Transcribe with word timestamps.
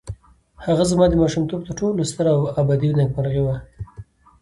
هغه 0.65 0.83
زما 0.91 1.05
د 1.09 1.13
ماشومتوب 1.21 1.61
تر 1.67 1.71
ټولو 1.79 2.09
ستره 2.11 2.29
او 2.37 2.41
ابدي 2.61 2.89
نېکمرغي 2.97 3.41
وه. 3.45 3.55